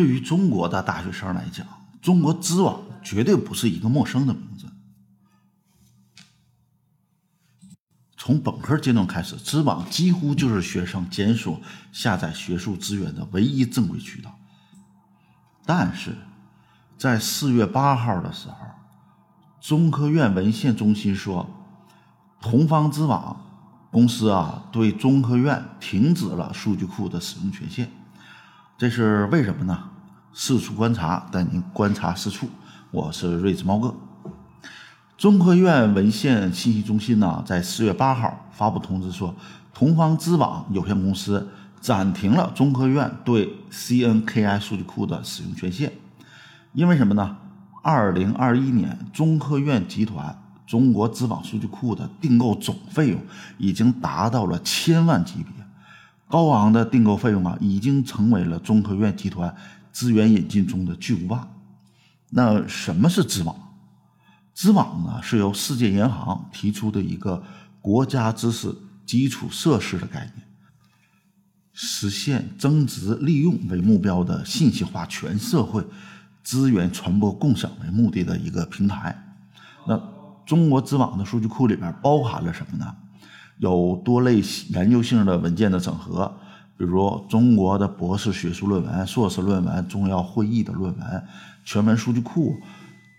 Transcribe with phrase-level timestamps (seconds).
[0.00, 1.66] 对于中国的大学生来讲，
[2.00, 4.66] 中国知网绝对不是一个陌生的名字。
[8.16, 11.60] 从本科阶段开始，知网几乎就是学生检索、
[11.92, 14.34] 下载学术资源的唯一正规渠道。
[15.66, 16.16] 但是，
[16.96, 18.56] 在四月八号的时候，
[19.60, 21.46] 中科院文献中心说，
[22.40, 23.38] 同方知网
[23.90, 27.92] 公司啊对中科院停止了数据库的使用权限。
[28.80, 29.78] 这是为什么呢？
[30.32, 32.48] 四处观察，带您观察四处。
[32.90, 33.94] 我是睿智猫哥。
[35.18, 39.34] 中科院文献信息中心呢，在四月八号发布通知说，
[39.74, 41.46] 同方知网有限公司
[41.78, 45.92] 暂停了中科院对 CNKI 数据库的使用权限。
[46.72, 47.36] 因为什么呢？
[47.82, 53.20] 二零二一年，中科院集团中国知网数据库的订购总费用
[53.58, 55.52] 已经达到了千万级别。
[56.30, 59.52] 高昂的订购费用啊，已经成为了中科院集团
[59.92, 61.48] 资源引进中的巨无霸。
[62.30, 63.56] 那什么是知网？
[64.54, 67.42] 知网呢，是由世界银行提出的一个
[67.80, 68.72] 国家知识
[69.04, 70.46] 基础设施的概念，
[71.72, 75.84] 实现增值利用为目标的信息化全社会
[76.44, 79.34] 资源传播共享为目的的一个平台。
[79.88, 80.00] 那
[80.46, 82.94] 中国知网的数据库里边包含了什么呢？
[83.60, 86.32] 有多类研究性的文件的整合，
[86.76, 91.24] 比如中国的博士学术论文、硕士论文、重要会议的论文、
[91.64, 92.56] 全文数据库、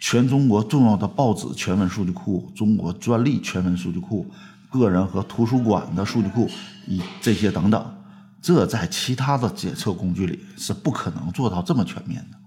[0.00, 4.26] 全中国重要的报纸全文数据库、中国专利全文数据库、
[4.70, 6.50] 个人和图书馆的数据库，
[6.88, 7.94] 以这些等等，
[8.42, 12.43] 这在其他的检测工具里是不可能做到这么全面的。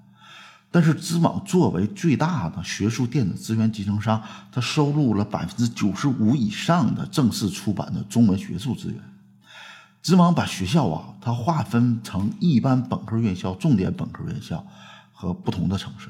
[0.78, 9.02] 但是知网作为最大的学术电子资源集成商，它收录了百分之九十五以上的正式出版的中文学术资源。
[10.04, 14.64] 知网把学校啊，它划分成一般本科院校、重点本科院校
[15.12, 16.10] 和不同的城市。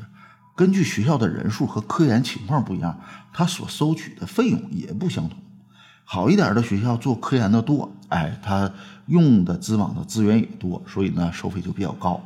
[0.53, 2.99] 根据学校的人数和科研情况不一样，
[3.31, 5.39] 它所收取的费用也不相同。
[6.03, 8.69] 好一点的学校做科研的多，哎，它
[9.05, 12.21] 用的知网的资源也多，所以呢，收费就比较高。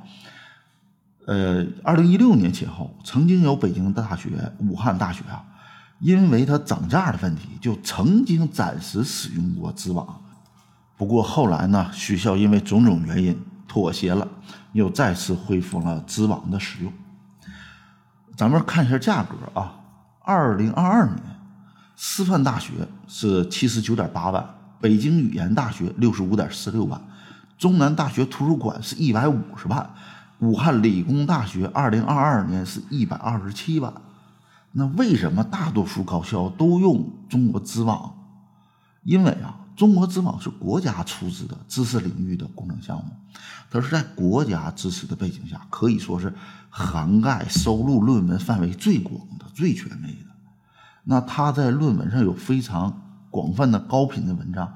[1.28, 5.44] 呃，二零一六年前后，曾经有北京大学、武汉大学啊，
[6.00, 10.20] 因为它涨价的问题，就曾经暂时使用过知网。
[10.98, 14.28] 不过后来呢，学校因为种种原因妥协了，
[14.74, 16.92] 又再次恢复了知网的使用。
[18.36, 19.76] 咱们看一下价格啊，
[20.22, 21.20] 二零二二年，
[21.96, 22.74] 师范大学
[23.08, 27.00] 是七十九点八万，北京语言大学六十五点四六万，
[27.60, 29.88] 中南大学图书馆是一百五十万。
[30.42, 33.94] 武汉理工大学二零二二年是一百二十七万，
[34.72, 38.16] 那为什么大多数高校都用中国知网？
[39.04, 43.12] 因为啊，中国知网是国家出资的知识领域的工程项目，
[43.70, 46.34] 它是在国家支持的背景下，可以说是
[46.72, 50.32] 涵盖收录论文范围最广的、最全面的。
[51.04, 54.76] 那它在论文上有非常广泛的高频的文章，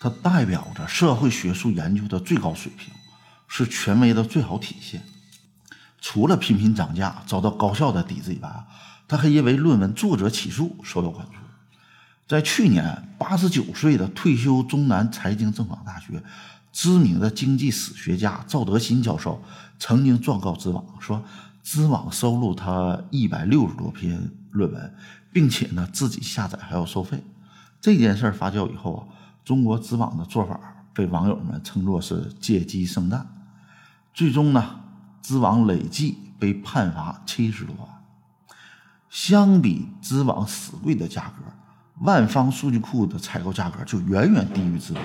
[0.00, 2.92] 它代表着社会学术研究的最高水平。
[3.48, 5.02] 是权威的最好体现。
[6.00, 8.66] 除了频频涨价遭到高校的抵制以外，
[9.08, 11.32] 他还因为论文作者起诉受到关注。
[12.28, 16.22] 在去年，八十九岁的退休中南财经政法大学
[16.70, 19.42] 知名的经济史学家赵德新教授
[19.78, 21.24] 曾经状告知网说，
[21.62, 24.94] 知网收录他一百六十多篇论文，
[25.32, 27.24] 并且呢自己下载还要收费。
[27.80, 29.00] 这件事发酵以后啊，
[29.44, 30.60] 中国知网的做法
[30.92, 33.26] 被网友们称作是借鸡生蛋。
[34.12, 34.80] 最终呢，
[35.22, 37.88] 知网累计被判罚七十多万。
[39.08, 41.44] 相比知网死贵的价格，
[42.00, 45.02] 万方数据库的采购价格就远远低于知网。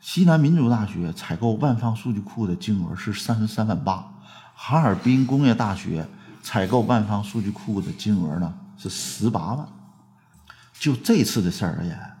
[0.00, 4.12] 西南民族大学采购万方数据库的金额是三十三万八，
[4.54, 6.06] 哈尔滨工业大学
[6.42, 9.68] 采购万方数据库的金额呢是十八万。
[10.78, 12.17] 就这次的事儿而言。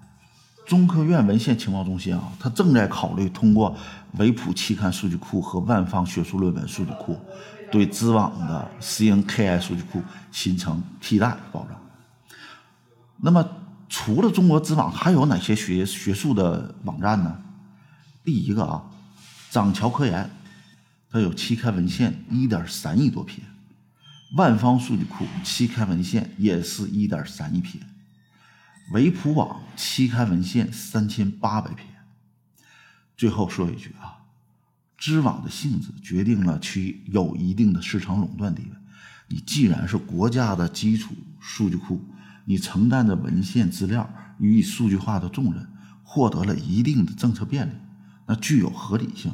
[0.68, 3.74] 中科院文献情报中心啊，它正在考虑通过
[4.18, 7.18] 维普期刊数据库和万方学术论文数据库，
[7.72, 11.80] 对知网的 CNKI 数据库形成替代保障。
[13.16, 13.48] 那么，
[13.88, 17.34] 除了中国知网，还有哪些学学术的网站呢？
[18.22, 18.84] 第一个啊，
[19.50, 20.30] 掌桥科研，
[21.10, 23.40] 它有期刊文献一点三亿多篇；
[24.36, 27.82] 万方数据库期刊文献也是一点三亿篇。
[28.90, 31.86] 维普网期刊文献三千八百篇。
[33.16, 34.24] 最后说一句啊，
[34.96, 38.70] 知网的性质决定了其有一定的市场垄断地位。
[39.28, 42.02] 你既然是国家的基础数据库，
[42.46, 44.08] 你承担着文献资料
[44.38, 45.68] 予以数据化的重任，
[46.02, 47.72] 获得了一定的政策便利，
[48.26, 49.30] 那具有合理性。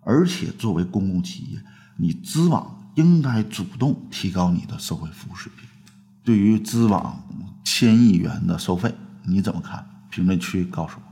[0.00, 1.62] 而且作为公共企业，
[1.96, 5.68] 你知网应该主动提高你的社会服务水平。
[6.24, 7.22] 对于知网
[7.70, 8.94] 千亿元的收费，
[9.24, 9.86] 你怎么看？
[10.08, 11.07] 评论区告诉我。